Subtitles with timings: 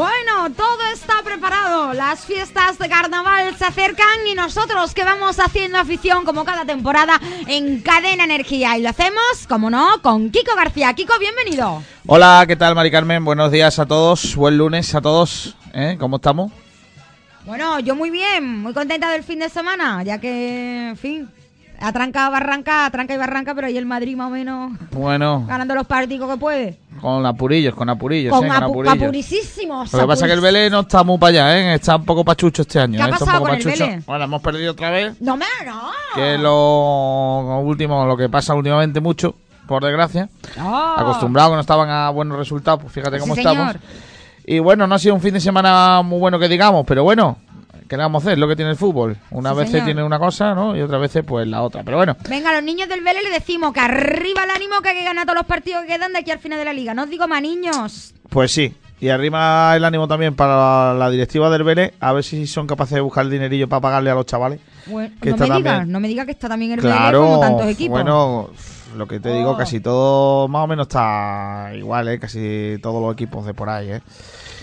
[0.00, 1.92] Bueno, todo está preparado.
[1.94, 7.20] Las fiestas de carnaval se acercan y nosotros que vamos haciendo afición como cada temporada
[7.48, 8.78] en Cadena Energía.
[8.78, 10.94] Y lo hacemos, como no, con Kiko García.
[10.94, 11.82] Kiko, bienvenido.
[12.06, 13.24] Hola, ¿qué tal, Mari Carmen?
[13.24, 14.36] Buenos días a todos.
[14.36, 15.56] Buen lunes a todos.
[15.74, 15.96] ¿eh?
[15.98, 16.52] ¿Cómo estamos?
[17.44, 21.28] Bueno, yo muy bien, muy contenta del fin de semana, ya que, en fin,
[21.80, 25.88] atranca, barranca, atranca y barranca, pero ahí el Madrid más o menos Bueno, ganando los
[25.88, 26.78] partidos que puede.
[27.00, 28.48] Con apurillos, con apurillos, Con ¿eh?
[28.48, 29.02] Con apu- apurillos.
[29.02, 29.92] apurísimos.
[29.92, 31.74] Lo que pasa es que el Vélez no está muy para allá, ¿eh?
[31.74, 32.96] Está un poco pachucho este año.
[32.96, 33.10] ¿Qué ha ¿eh?
[33.10, 33.86] Está un pasado poco con el pachucho.
[33.86, 34.06] Vélez?
[34.06, 35.20] Bueno, hemos perdido otra vez.
[35.20, 35.90] No me, no.
[36.14, 39.34] Que es lo último, lo que pasa últimamente mucho,
[39.66, 40.28] por desgracia.
[40.56, 40.96] No.
[40.96, 43.52] Acostumbrados que no estaban a buenos resultados, pues fíjate Sí, cómo señor.
[43.52, 43.76] estamos.
[44.46, 47.36] Y bueno, no ha sido un fin de semana muy bueno que digamos, pero bueno,
[47.90, 48.38] ¿qué le vamos a hacer?
[48.38, 49.16] Lo que tiene el fútbol.
[49.32, 49.84] Una Sí, vez señor.
[49.84, 50.74] tiene una cosa, ¿no?
[50.76, 51.82] Y otras veces pues la otra.
[51.82, 54.90] Pero bueno, Venga, a los niños del Vélez le decimos que arriba el ánimo que
[54.90, 56.94] hay que ganar todos los partidos que quedan de aquí al final de la liga.
[56.94, 58.14] No os digo más niños.
[58.30, 58.72] Pues sí.
[59.00, 62.94] Y arriba el ánimo también para la directiva del Vélez, a ver si son capaces
[62.94, 64.60] de buscar el dinerillo para pagarle a los chavales.
[64.86, 67.22] Bueno, Que no me digas, también- no me digas que está también el Vélez Claro,
[67.24, 67.92] como tantos equipos.
[67.92, 68.50] bueno,
[68.96, 69.56] lo que te digo, Oh.
[69.56, 72.18] casi todo más o menos está igual, ¿eh?
[72.18, 74.02] Casi todos los equipos de por ahí, ¿eh?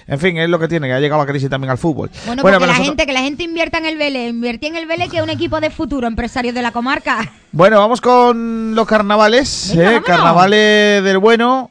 [0.08, 2.10] En fin, es lo que tiene, que ha llegado la crisis también al fútbol.
[2.26, 4.86] Bueno, porque la nosotros- gente, que la gente invierta en el Vélez, invertí en el
[4.88, 7.30] Vélez que es un equipo de futuro, empresarios de la comarca.
[7.52, 10.02] Bueno, vamos con los carnavales, Venga, ¿eh?
[10.06, 11.70] carnavales del bueno.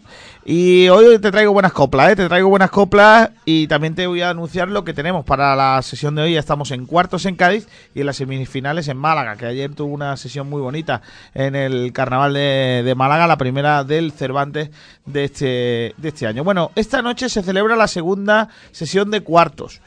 [0.48, 2.14] Y hoy te traigo buenas coplas, ¿eh?
[2.14, 5.83] Te traigo buenas coplas y también te voy a anunciar lo que tenemos para la
[5.83, 6.34] sesión de hoy.
[6.34, 7.66] Ya estamos en cuartos en Cádiz
[7.97, 11.03] y en las semifinales en Málaga, que ayer tuvo una sesión muy bonita
[11.34, 14.70] en el carnaval de, de Málaga, la primera del Cervantes
[15.04, 16.44] de este, de este año.
[16.44, 19.81] Bueno, esta noche se celebra la segunda sesión de cuartos.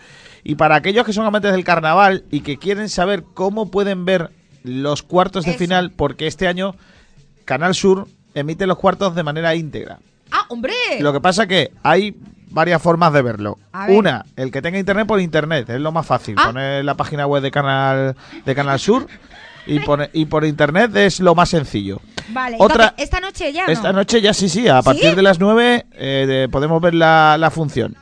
[0.43, 4.31] Y para aquellos que son amantes del carnaval y que quieren saber cómo pueden ver
[4.63, 5.59] los cuartos de Eso.
[5.59, 6.75] final, porque este año
[7.45, 9.99] Canal Sur emite los cuartos de manera íntegra.
[10.49, 10.73] ¡Ah, hombre!
[10.99, 12.15] Lo que pasa que hay
[12.51, 13.57] varias formas de verlo.
[13.73, 13.95] Ver.
[13.95, 16.35] Una, el que tenga internet por internet, es lo más fácil.
[16.37, 16.47] Ah.
[16.47, 18.15] Poner la página web de Canal
[18.45, 19.07] de Canal Sur
[19.67, 22.01] y, pone- y por internet es lo más sencillo.
[22.29, 23.71] Vale, Otra- entonces, esta noche ya, ¿no?
[23.73, 27.37] Esta noche ya sí, sí, a partir de las 9 eh, de- podemos ver la,
[27.39, 27.95] la función.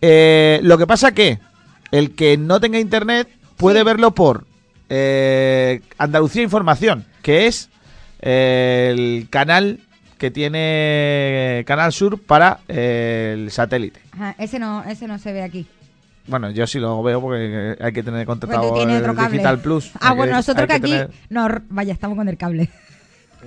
[0.00, 1.38] Eh, lo que pasa que
[1.90, 3.84] el que no tenga internet puede Sí.
[3.84, 4.46] verlo por
[4.90, 7.68] eh, Andalucía Información, que es
[8.20, 9.80] el canal
[10.18, 14.00] que tiene Canal Sur para eh, el satélite.
[14.12, 15.66] Ajá, ese no, ese no se ve aquí.
[16.26, 19.30] Bueno, yo sí lo veo porque hay que tener contratado tiene el otro cable.
[19.30, 19.90] Digital Plus.
[19.94, 20.90] Ah, Hay bueno, que- nosotros que aquí...
[20.90, 22.68] tener- No, vaya, estamos con el cable.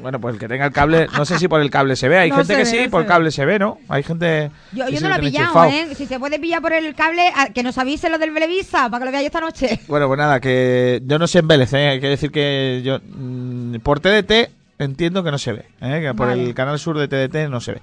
[0.01, 2.17] Bueno, pues el que tenga el cable, no sé si por el cable se ve.
[2.17, 3.07] Hay No gente que ve, sí, no por ve.
[3.07, 3.77] cable se ve, ¿no?
[3.89, 4.49] Hay gente.
[4.71, 5.63] Yo, yo no lo he pillado.
[5.65, 5.89] ¿eh?
[5.95, 8.99] Si se puede pillar por el cable, a- que nos avise lo del Belevisa, para
[8.99, 9.79] que lo veáis esta noche.
[9.87, 11.89] Bueno, pues nada, que yo no sé en Vélez, ¿eh?
[11.89, 12.99] Hay que decir que yo.
[13.03, 14.49] mm, por TDT
[14.83, 16.01] entiendo que no se ve, ¿eh?
[16.01, 16.43] Que por Vale.
[16.43, 17.81] el canal sur de TDT no se ve.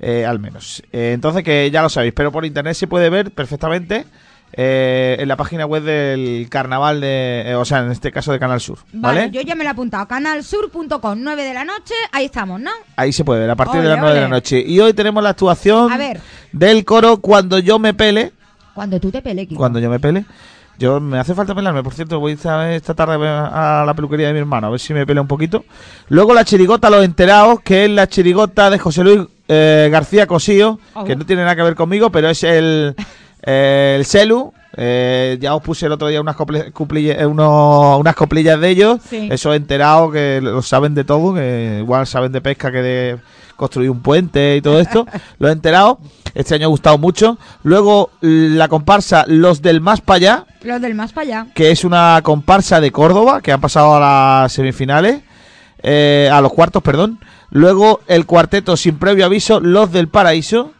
[0.00, 0.82] eh, al menos.
[0.92, 4.04] Eh, entonces, que ya lo sabéis, pero por internet se puede ver perfectamente.
[4.54, 7.44] eh, en la página web del carnaval de.
[7.46, 8.78] eh, o sea, en este caso de Canal Sur.
[8.92, 9.30] Vale, ¿Vale?
[9.32, 10.06] yo ya me lo he apuntado.
[10.06, 12.70] Canalsur.com, 9 de la noche, ahí estamos, ¿no?
[12.96, 14.62] Ahí se puede ver a partir Ole, de las 9 de la noche.
[14.66, 16.20] Y hoy tenemos la actuación A ver.
[16.52, 18.32] del coro Cuando yo me pele.
[18.74, 19.58] Cuando tú te pelees, Kiko.
[19.58, 20.24] Cuando yo me pele.
[20.78, 24.32] Yo me hace falta pelarme, por cierto, voy esta, esta tarde a la peluquería de
[24.32, 25.64] mi hermano, a ver si me pela un poquito.
[26.08, 30.78] Luego la chirigota Los Enterados, que es la chirigota de José Luis eh, García Cosío,
[30.94, 31.04] Oh.
[31.04, 32.94] que no tiene nada que ver conmigo, pero es el,
[33.42, 34.52] eh, el Celu.
[34.74, 39.00] Eh, ya os puse el otro día unas, cople- cuplilla- unos- unas coplillas de ellos.
[39.06, 39.28] Sí.
[39.30, 43.18] Esos enterados que lo saben de todo, que igual saben de pesca que de
[43.62, 45.06] construir un puente y todo esto.
[45.38, 45.98] los enterados.
[46.34, 47.38] Este año ha gustado mucho.
[47.62, 51.46] Luego la comparsa Los del Más para allá, Los del más para allá.
[51.54, 55.20] que es una comparsa de Córdoba, que han pasado a las semifinales,
[55.82, 57.18] eh, a los cuartos, perdón.
[57.50, 60.72] Luego el cuarteto sin previo aviso, Los del Paraíso.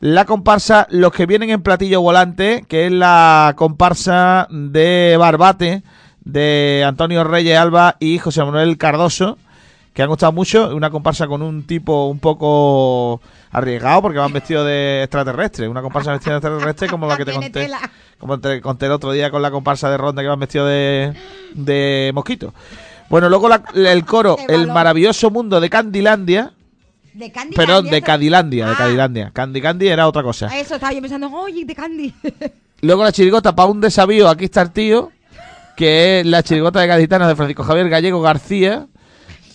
[0.00, 5.82] La comparsa Los que vienen en platillo volante, que es la comparsa de Barbate,
[6.24, 9.38] de Antonio Reyes Alba y José Manuel Cardoso,
[9.92, 10.74] que han gustado mucho.
[10.74, 13.20] Una comparsa con un tipo un poco
[13.52, 15.68] arriesgado, porque van vestidos de extraterrestre.
[15.68, 17.70] Una comparsa vestida de extraterrestre como la que te conté.
[18.18, 21.12] Como te conté el otro día con la comparsa de Ronda que van vestido de,
[21.54, 22.52] de mosquito.
[23.08, 26.52] Bueno, luego la- el coro El maravilloso mundo de Candilandia,
[27.12, 28.76] De Candy Perdón, Candy, de Cadilandia, de Ah.
[28.78, 29.30] Cadilandia.
[29.32, 30.46] Candy Candy era otra cosa.
[30.56, 32.14] Eso estaba yo pensando, oye, de Candy.
[32.82, 35.10] Luego la chirigota para un desafío, aquí está el tío,
[35.76, 38.86] que es la chirigota de gaditanas de Francisco Javier Gallego García,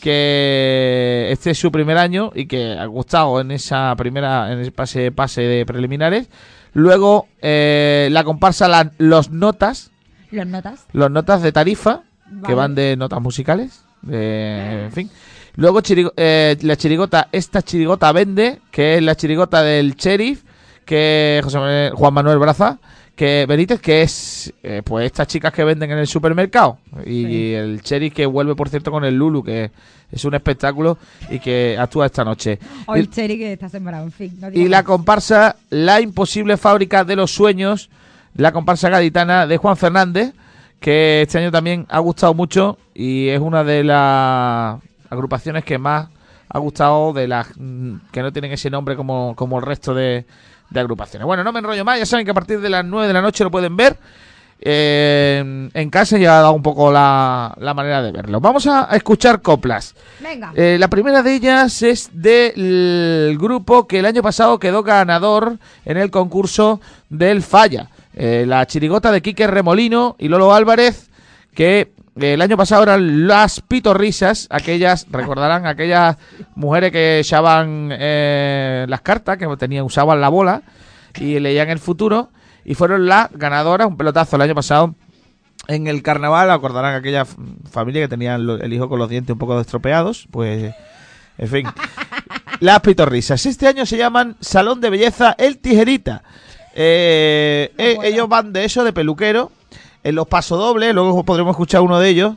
[0.01, 4.71] que este es su primer año y que ha gustado en esa primera, en ese
[4.71, 6.29] pase, pase de preliminares.
[6.73, 9.91] Luego eh, la comparsa la- Los Notas,
[10.31, 10.85] Los notas.
[10.91, 12.01] los Notas de Tarifa,
[12.45, 15.09] que van de notas musicales, de- en fin.
[15.55, 20.43] Luego chirigo- eh, la chirigota, esta chirigota vende, que es la chirigota del sheriff,
[20.83, 22.79] que José Manuel- Juan Manuel Braza,
[23.15, 26.77] que Benítez, que es eh, pues estas chicas que venden en el supermercado.
[27.05, 27.53] Y Sí.
[27.53, 29.71] el sheriff que vuelve, por cierto, con el Lulu, que
[30.11, 30.97] es un espectáculo
[31.29, 32.59] y que actúa esta noche.
[32.87, 34.37] O Y- el Cherry que está sembrado, en fin.
[34.39, 37.89] no y la comparsa La imposible fábrica de los sueños,
[38.35, 40.33] la comparsa gaditana de Juan Fernández,
[40.79, 44.77] que este año también ha gustado mucho y es una de las
[45.09, 46.09] agrupaciones que más
[46.49, 50.25] ha gustado de las mm, que no tienen ese nombre como, como el resto de,
[50.69, 51.25] de agrupaciones.
[51.25, 53.21] Bueno, no me enrollo más, ya saben que a partir de las 9 de la
[53.21, 53.97] noche lo pueden ver.
[54.59, 58.39] eh, en casa ya ha dado un poco la, la manera de verlo.
[58.39, 59.95] Vamos a, a escuchar coplas.
[60.21, 60.51] Venga.
[60.55, 65.97] Eh, la primera de ellas es del grupo que el año pasado quedó ganador en
[65.97, 67.89] el concurso del Falla.
[68.13, 71.09] Eh, la chirigota de Quique Remolino y Lolo Álvarez,
[71.53, 76.17] que el año pasado eran las pitorrisas, aquellas, recordarán, aquellas
[76.55, 80.61] mujeres que echaban eh, las cartas, que tenían, usaban la bola
[81.19, 82.29] y leían el futuro,
[82.63, 84.95] y fueron las ganadoras, un pelotazo el año pasado
[85.67, 89.59] en el carnaval, acordarán aquella familia que tenía el hijo con los dientes un poco
[89.59, 90.73] estropeados, pues,
[91.37, 91.67] en fin.
[92.59, 93.45] Las pitorrisas.
[93.45, 96.23] Este año se llaman Salón de Belleza El Tijerita.
[96.73, 99.51] Eh, eh, ellos van de eso, de peluquero.
[100.05, 102.35] En los pasodobles, luego podremos escuchar uno de ellos.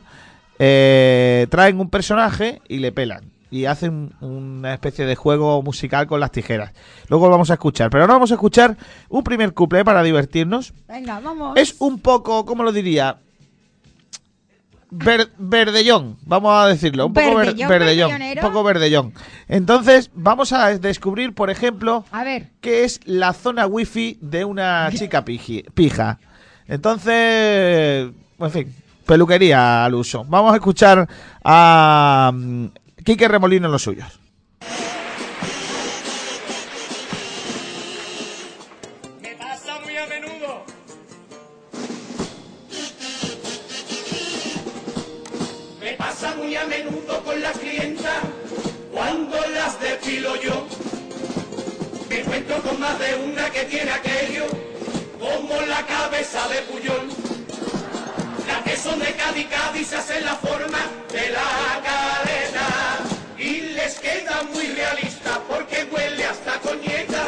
[0.61, 3.23] eh, traen un personaje y le pelan.
[3.51, 6.71] Y hacen una especie de juego musical con las tijeras.
[7.07, 7.89] Luego lo vamos a escuchar.
[7.89, 8.75] Pero ahora vamos a escuchar
[9.07, 10.73] un primer couple para divertirnos.
[10.87, 11.55] Venga, vamos.
[11.57, 13.17] Es un poco, ¿cómo lo diría?
[14.91, 17.05] Ver- verdellón, vamos a decirlo.
[17.05, 18.11] Un poco ver- Verdellón.
[18.21, 19.13] Un poco verdellón.
[19.47, 22.47] Entonces, vamos a descubrir, por ejemplo, A ver.
[22.61, 26.19] qué es la zona wifi de una chica pija.
[26.69, 28.75] Entonces, en fin,
[29.05, 30.23] peluquería al uso.
[30.25, 31.07] Vamos a escuchar
[31.43, 32.65] a mm,
[33.03, 34.19] Quique Remolino en los suyos.
[50.43, 50.67] Yo.
[52.07, 54.68] Me encuentro con más de una que tiene aquello
[55.31, 57.09] como la cabeza de Puyol.
[58.47, 60.79] Las que son de Cádiz, Cádiz se hacen la forma
[61.11, 62.67] de la cadena
[63.37, 67.23] y les queda muy realista porque huele hasta coñeta.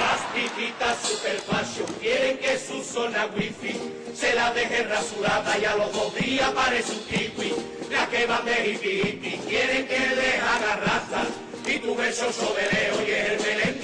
[0.00, 3.74] Las pijitas super fashion quieren que su zona wifi
[4.14, 7.54] se la deje rasurada y a los dos días parece un kiwi.
[7.90, 11.22] Las que van de hippie hippie quieren que les haga raza
[11.66, 13.79] y tu beso sobereo y es el melendi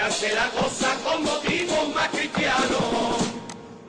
[0.00, 3.16] depilarse la cosa con motivos más cristianos.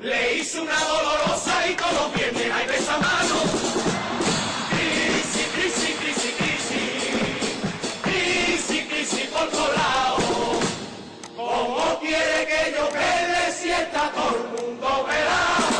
[0.01, 3.43] Le hice una dolorosa y todos los viernes hay besamanos.
[4.71, 6.81] Crisis, crisis, crisis, crisis.
[8.01, 10.23] Crisis, crisis por todos lados.
[11.35, 15.70] ¿Cómo quiere que yo pele si está todo el mundo pelado?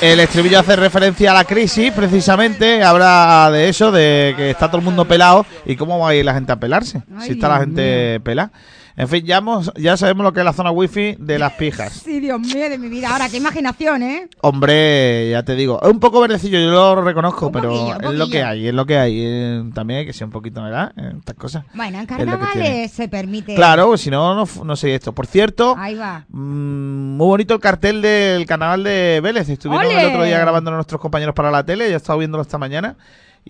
[0.00, 2.84] El estribillo hace referencia a la crisis, precisamente.
[2.84, 5.44] Habla de eso, de que está todo el mundo pelado.
[5.66, 7.02] ¿Y cómo va a ir la gente a pelarse?
[7.16, 8.52] Ay, si está la gente pelada.
[9.00, 11.92] En fin, ya, hemos- ya sabemos lo que es la zona wifi de las pijas.
[12.04, 13.10] Sí, Dios mío de mi vida.
[13.10, 14.28] Ahora, qué imaginación, ¿eh?
[14.40, 18.18] Hombre, ya te digo, es un poco verdecillo, yo lo reconozco, Un pero poquillo, es
[18.18, 19.20] lo que hay, es lo que hay.
[19.24, 20.92] Eh, también hay que ser un poquito, ¿verdad?
[20.96, 21.64] Eh, Estas cosas.
[21.74, 23.54] Bueno, en carnavales se permite.
[23.54, 25.12] Claro, pues si no, no, no sé esto.
[25.12, 26.24] Por cierto, Ahí va.
[26.30, 29.48] Mm, muy bonito el cartel del carnaval de Vélez.
[29.48, 30.00] Estuvieron ¡Ole!
[30.00, 31.86] el otro día grabando nuestros compañeros para la tele.
[31.88, 32.96] Ya he estado viéndolo esta mañana.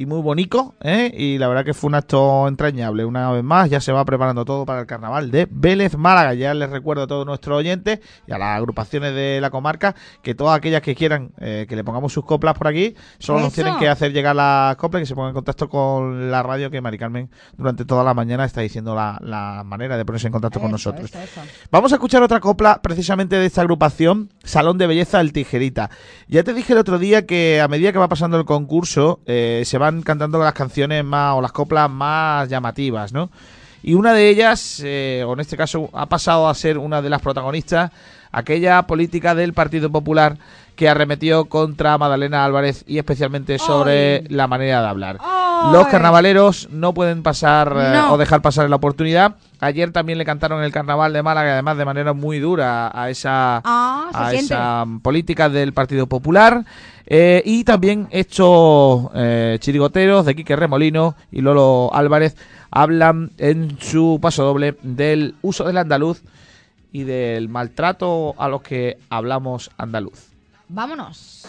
[0.01, 1.13] Y muy bonito, ¿eh?
[1.13, 3.05] Y la verdad que fue un acto entrañable.
[3.05, 6.35] Una vez más, ya se va preparando todo para el carnaval de Vélez Málaga.
[6.35, 10.37] Ya les recuerdo a todos nuestros oyentes y a las agrupaciones de la comarca que
[10.37, 13.77] todas aquellas que quieran eh, que le pongamos sus coplas por aquí, solo nos tienen
[13.77, 16.81] que hacer llegar las coplas y que se pongan en contacto con la radio que
[16.81, 20.61] Mari Carmen durante toda la mañana está diciendo la, la manera de ponerse en contacto
[20.61, 21.07] con nosotros.
[21.13, 21.41] eso, eso.
[21.73, 25.91] Vamos a escuchar otra copla precisamente de esta agrupación, Salón de Belleza El Tijerita.
[26.29, 29.63] Ya te dije el otro día que a medida que va pasando el concurso eh,
[29.65, 33.31] se van cantando las canciones más o las coplas más llamativas, ¿no?
[33.83, 37.09] Y una de ellas, eh, o en este caso ha pasado a ser una de
[37.09, 37.91] las protagonistas,
[38.33, 40.37] aquella política del Partido Popular
[40.77, 44.27] que arremetió contra Madalena Álvarez y especialmente sobre Ay.
[44.29, 45.19] la manera de hablar.
[45.21, 45.38] Ay.
[45.73, 49.37] Los carnavaleros no pueden pasar eh, o dejar pasar la oportunidad.
[49.61, 53.61] Ayer también le cantaron el carnaval de Málaga, además de manera muy dura a esa,
[53.65, 56.65] Ah, a esa política del Partido Popular.
[57.07, 62.37] Eh, y también estos eh, chirigoteros de Quique Remolino y Lolo Álvarez
[62.71, 66.23] hablan en su paso doble del uso del andaluz
[66.93, 70.29] y del maltrato a los que hablamos andaluz.
[70.69, 71.47] Vámonos.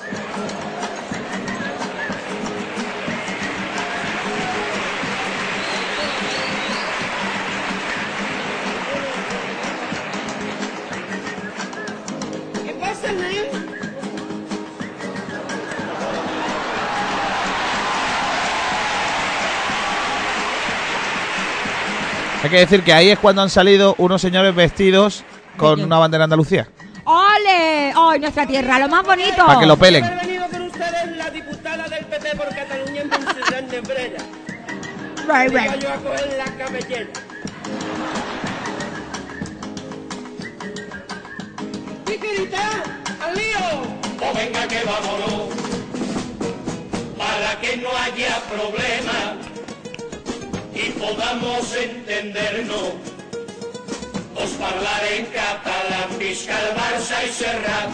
[22.50, 25.24] Hay que decir que ahí es cuando han salido unos señores vestidos
[25.56, 26.68] con una bandera de Andalucía.
[27.04, 27.94] ¡Ole!
[27.96, 28.80] ¡Ay, nuestra tierra!
[28.80, 29.46] ¡Lo más bonito!
[29.46, 30.04] Para que lo pelen.
[30.04, 34.24] Haber venido con ustedes la diputada del PP por Cataluña en Montserrat Nebrera.
[35.28, 35.80] Right, right.
[35.80, 37.10] yo a coger la cabellera.
[42.06, 42.84] ¡Tiquirita!
[43.28, 43.60] ¡Al lío!
[44.18, 45.56] Pues venga que vámonos,
[47.16, 49.38] para que no haya problema
[50.82, 52.94] y podamos entendernos.
[54.36, 57.90] Os hablar en catalán, visca el Barça y Serrat,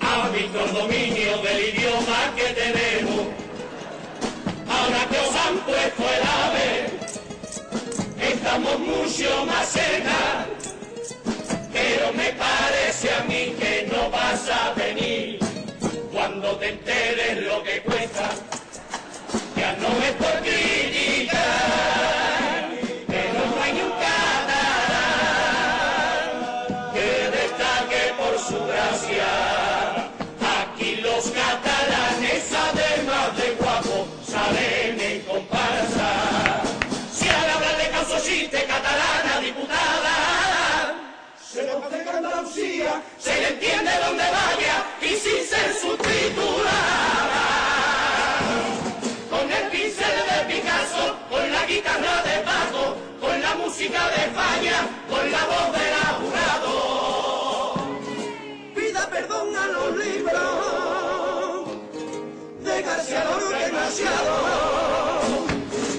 [0.00, 3.26] ámbito el dominio del idioma que tenemos.
[4.68, 6.86] Ahora que os han puesto el ave,
[8.32, 10.46] estamos mucho más cerca
[11.72, 15.38] pero me parece a mí que no vas a venir
[16.12, 18.30] cuando te enteres lo que cuesta.
[19.56, 20.87] Ya no es por criticar,
[63.48, 64.32] demasiado.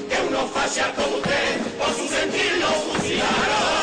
[0.10, 2.60] Que unos fachas como usted, por su sentir
[2.94, 3.79] fusilaron.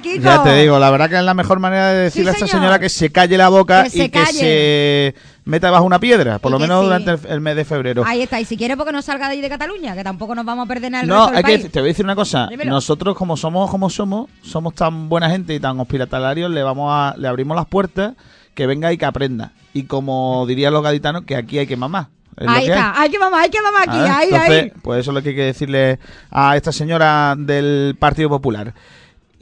[0.00, 0.22] Kiko!
[0.22, 2.60] Ya te digo, la verdad que es la mejor manera de decirle a esta señor.
[2.62, 6.38] señora que se calle la boca Que y se que se meta bajo una piedra,
[6.38, 6.84] por Y lo menos sí.
[6.86, 8.04] durante el, el mes de febrero.
[8.06, 10.44] Ahí está, y si quiere, porque no salga de ahí de Cataluña, que tampoco nos
[10.44, 11.72] vamos a perder en el No, resto del hay que, país.
[11.72, 12.46] te voy a decir una cosa.
[12.48, 12.70] Dímelo.
[12.70, 17.14] Nosotros, como somos como somos, somos tan buena gente y tan hospitalarios, le vamos a,
[17.18, 18.14] le abrimos las puertas,
[18.54, 19.52] que venga y que aprenda.
[19.72, 22.08] Y como dirían los gaditanos, que aquí hay que mamar.
[22.36, 24.72] Es Ahí que está, hay que mamar, hay que mamar aquí, Ah, ahí, Entonces, ahí.
[24.82, 25.98] pues eso es lo que hay que decirle
[26.30, 28.72] a esta señora del Partido Popular.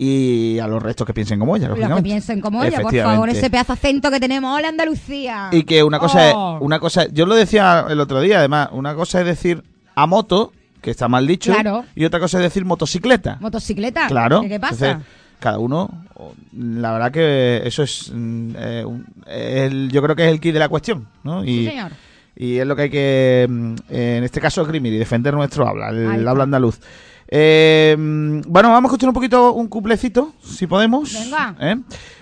[0.01, 2.09] Y a los restos que piensen como ella, Los que lógicamente.
[2.09, 4.57] piensen como ella, por favor, ese pedazo acento que tenemos.
[4.57, 5.49] ¡Hola, Andalucía!
[5.51, 6.57] Y que una cosa, Oh.
[6.59, 9.65] es, una cosa, yo lo decía el otro día, además, una cosa es decir
[9.97, 11.85] a moto, que está mal dicho, Claro.
[11.97, 13.39] y otra cosa es decir motocicleta.
[13.41, 14.07] ¿Motocicleta?
[14.07, 14.41] Claro.
[14.43, 14.87] ¿Qué, qué pasa?
[14.93, 15.09] Entonces,
[15.41, 16.05] cada uno,
[16.57, 20.53] la verdad que eso es, mm, eh, un- el- yo creo que es el key
[20.53, 21.45] de la cuestión, ¿no?
[21.45, 21.91] Y, Sí, señor.
[22.37, 25.89] y es lo que hay que, mm, en este caso, esgrimir y defender nuestro habla,
[25.89, 26.79] el, habla andaluz.
[27.31, 31.13] Eh, bueno, vamos a escuchar un poquito un cuplecito, si podemos.
[31.13, 31.55] Venga.
[31.61, 31.77] ¿eh?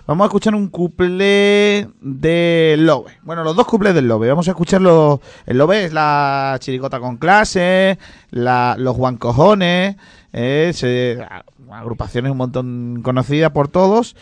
[0.06, 3.12] Vamos a escuchar un cuplé de Lobe.
[3.22, 4.28] Bueno, los dos cuplés del Lobe.
[4.28, 5.20] Vamos a escuchar los...
[5.46, 7.98] El Lobe es la chiricota con clase,
[8.30, 9.96] la, los Juan Cojones,
[10.32, 11.24] eh, se-
[11.72, 14.16] agrupaciones un montón conocidas por todos.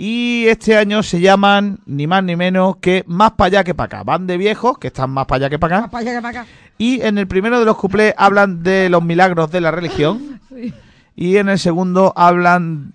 [0.00, 3.86] Y este año se llaman ni más ni menos que Más para allá que para
[3.98, 4.04] acá.
[4.04, 5.90] Van de viejos, que están más para allá que para acá.
[5.90, 6.50] Para allá, para acá.
[6.78, 10.27] Y en el primero de los cuplés hablan de los milagros de la religión.
[11.20, 12.94] Y en el segundo hablan,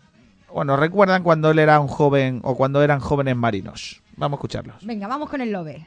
[0.54, 4.02] bueno, recuerdan cuando él era un joven o cuando eran jóvenes marinos.
[4.16, 4.78] Vamos a escucharlos.
[4.86, 5.86] Venga, vamos con el lobe.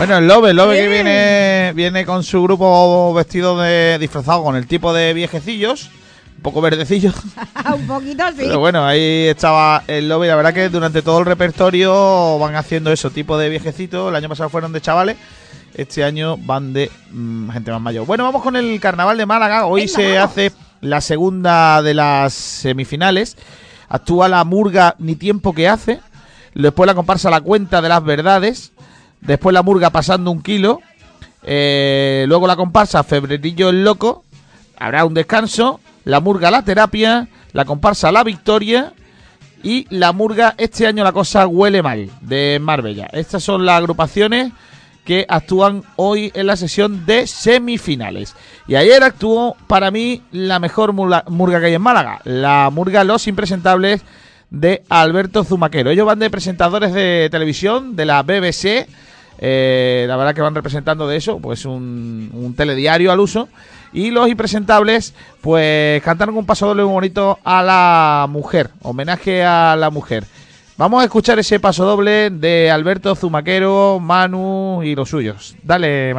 [0.00, 4.56] Bueno, el Lobe, el Lobe que viene, viene con su grupo vestido de disfrazado con
[4.56, 5.90] el tipo de viejecillos,
[6.38, 7.14] un poco verdecillos.
[7.74, 8.36] un poquito sí.
[8.38, 12.56] Pero bueno, ahí estaba el Lobe y la verdad que durante todo el repertorio van
[12.56, 14.08] haciendo eso, tipo de viejecitos.
[14.08, 15.18] El año pasado fueron de chavales,
[15.74, 18.06] este año van de mm, gente más mayor.
[18.06, 19.66] Bueno, vamos con el carnaval de Málaga.
[19.66, 20.30] Hoy Venga, se vamos.
[20.30, 23.36] hace la segunda de las semifinales.
[23.90, 26.00] Actúa la murga Ni Tiempo que hace.
[26.54, 28.72] Después la comparsa La Cuenta de las Verdades.
[29.20, 30.80] Después la murga Pasando un Kilo.
[31.42, 34.24] Eh, luego la comparsa Febrerillo el Loco.
[34.78, 35.80] Habrá un descanso.
[36.04, 37.28] La murga La Terapia.
[37.52, 38.92] La comparsa La Victoria.
[39.62, 42.10] Y la murga Este año la cosa huele mal.
[42.20, 43.08] De Marbella.
[43.12, 44.52] Estas son las agrupaciones
[45.04, 48.36] que actúan hoy en la sesión de semifinales.
[48.68, 53.02] Y ayer actuó para mí la mejor murga, murga que hay en Málaga, la murga
[53.02, 54.02] Los Impresentables
[54.50, 55.90] de Alberto Zumaquero.
[55.90, 58.86] Ellos van de presentadores de televisión de la BBC,
[59.40, 63.48] eh, la verdad que van representando de eso, pues un, un telediario al uso.
[63.92, 69.74] Y los impresentables, pues cantaron un paso doble muy bonito a la mujer, homenaje a
[69.76, 70.24] la mujer.
[70.76, 75.56] Vamos a escuchar ese paso doble de Alberto Zumaquero, Manu y los suyos.
[75.62, 76.14] Dale,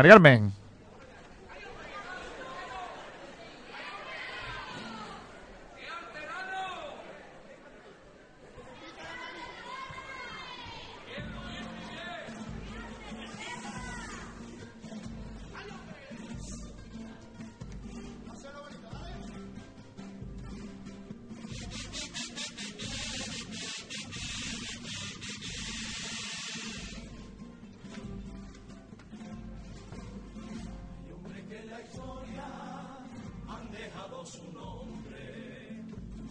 [34.26, 35.70] su nombre.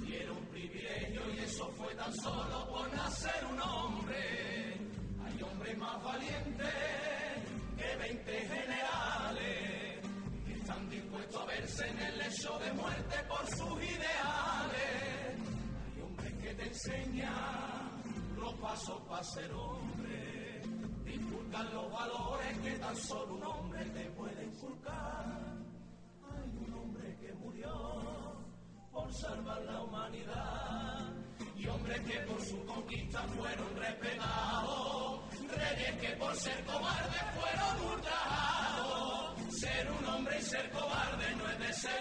[0.07, 4.77] Y era un privilegio y eso fue tan solo por nacer un hombre.
[5.25, 6.75] Hay hombres más valientes
[7.77, 10.01] que 20 generales
[10.47, 15.37] que están dispuestos a verse en el lecho de muerte por sus ideales.
[15.87, 18.03] Hay hombres que te enseñan
[18.37, 20.63] los pasos para ser hombre.
[21.07, 25.50] Inculcan los valores que tan solo un hombre te puede inculcar
[29.11, 31.13] por salvar la humanidad.
[31.57, 39.61] Y hombres que por su conquista fueron respetados, reyes que por ser cobardes fueron hurtados.
[39.61, 42.01] Ser un hombre y ser cobarde no es de ser.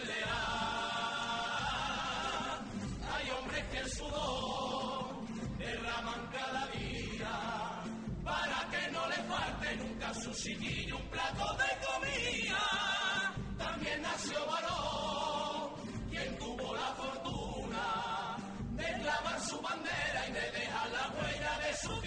[3.12, 5.16] Hay hombres que el sudor
[5.58, 7.82] derraman cada día
[8.24, 13.34] para que no le falte nunca su sillillo un plato de comida.
[13.58, 14.46] También nació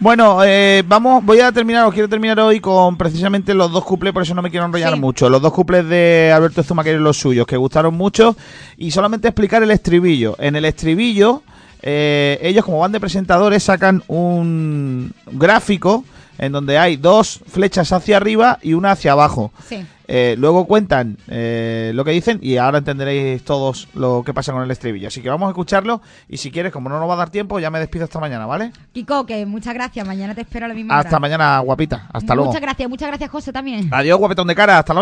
[0.00, 4.12] Bueno, eh, vamos, voy a terminar, os quiero terminar hoy con precisamente los dos cuplés,
[4.12, 5.00] por eso no me quiero enrollar Sí.
[5.00, 5.28] mucho.
[5.28, 8.36] Los dos cuplés de Alberto Zumaquero y los suyos, que gustaron mucho.
[8.76, 10.36] Y solamente explicar el estribillo.
[10.38, 11.42] En el estribillo,
[11.82, 16.04] eh, ellos como van de presentadores sacan un gráfico
[16.38, 19.50] en donde hay dos flechas hacia arriba y una hacia abajo.
[19.68, 19.84] Sí.
[20.10, 24.62] Eh, luego cuentan eh, lo que dicen y ahora entenderéis todos lo que pasa con
[24.62, 25.08] el estribillo.
[25.08, 27.60] Así que vamos a escucharlo y si quieres, como no nos va a dar tiempo,
[27.60, 28.72] ya me despido hasta mañana, ¿vale?
[28.92, 30.06] Kiko, que muchas gracias.
[30.06, 31.04] Mañana te espero a la misma hora.
[31.04, 32.08] Hasta mañana, guapita.
[32.10, 32.48] Hasta luego.
[32.48, 33.88] Muchas gracias, muchas gracias, José, también.
[33.92, 34.78] Adiós, guapetón de cara.
[34.78, 34.94] Hasta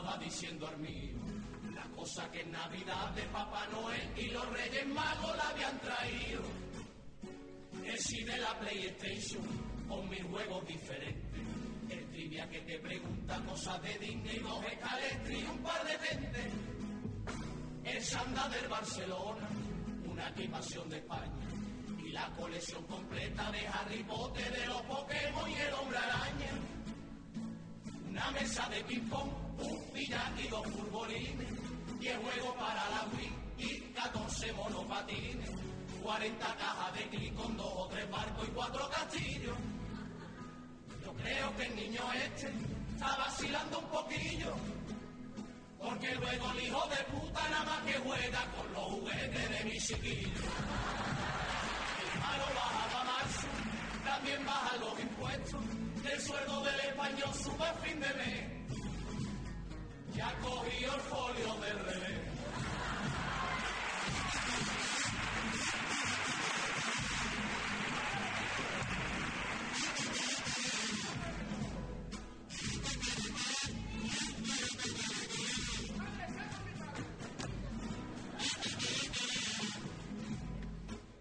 [0.00, 1.18] estaba diciendo Armío.
[1.74, 6.42] La cosa que en Navidad de Papá Noel y los Reyes Magos la habían traído.
[7.84, 9.42] El cine, la PlayStation,
[9.88, 11.40] con mis juegos diferentes.
[11.90, 16.50] El trivia que te pregunta cosas de Disney, dos escalestri y un de gente.
[17.84, 19.48] El sanda del Barcelona,
[20.06, 21.46] una animación de España.
[21.98, 26.52] Y la colección completa de Harry Potter, de los Pokémon y el Hombre Araña.
[28.08, 31.48] Una mesa de ping-pong un Piña y dos furbolines,
[31.98, 35.50] 10 juegos para la Wii y 14 monopatines,
[36.02, 39.56] 40 cajas de clic con dos o tres barcos y cuatro castillos.
[41.04, 42.50] Yo creo que el niño este
[42.94, 44.54] está vacilando un poquillo,
[45.78, 49.78] porque luego el hijo de puta nada más que juega con los juguetes de mi
[49.78, 50.40] chiquillo.
[52.14, 53.46] Claro, baja marzo,
[54.04, 55.60] también bajan los impuestos,
[56.10, 58.60] el sueldo del español sube a fin de mes
[60.14, 62.20] ya cogió el folio del revés.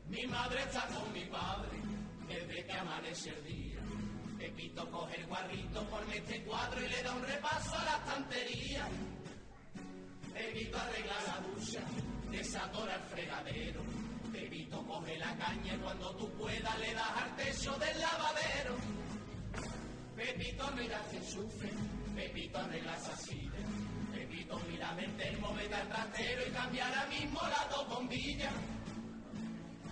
[0.08, 1.70] Mi madre está con mi padre
[2.28, 3.49] desde que amanece el día.
[4.50, 8.88] Pepito coge el guarrito, pone este cuadro y le da un repaso a la estantería.
[10.34, 11.82] Pepito arregla la ducha,
[12.32, 13.82] desatora el fregadero.
[14.32, 18.76] Pepito coge la caña y cuando tú puedas le das al techo del lavadero.
[20.16, 21.70] Pepito mira el enchufe,
[22.16, 23.62] Pepito arregla silla.
[24.12, 28.54] Pepito mira el termómetro al trastero y cambia ahora mismo las dos bombillas.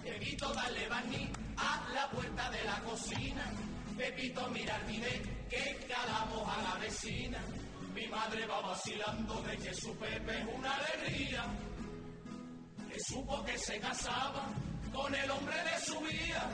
[0.04, 3.67] Pepito darle barniz a la puerta de la cocina.
[3.98, 7.40] Pepito mira bidet que calamos a la vecina.
[7.96, 11.44] Mi madre va vacilando de que su Pepe es una alegría.
[12.92, 14.50] Que supo que se casaba
[14.94, 16.50] con el hombre de su vida.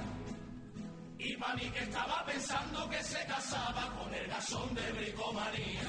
[1.19, 5.82] Y para mí que estaba pensando que se casaba con el gasón de bricomanía.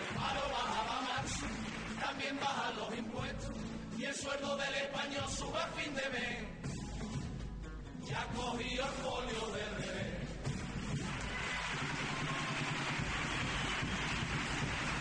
[0.00, 1.46] El paro bajaba marzo,
[2.00, 3.50] también bajan los impuestos.
[3.98, 6.59] Y el sueldo del español sube a fin de mes.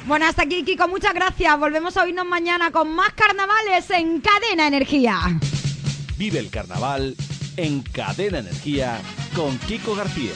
[0.09, 0.87] Bueno, hasta aquí, Kiko.
[0.87, 1.59] Muchas gracias.
[1.59, 5.19] Volvemos a oírnos mañana con más carnavales en Cadena Energía.
[6.17, 7.15] Vive el carnaval
[7.57, 8.99] en Cadena Energía
[9.35, 10.33] con Kiko García.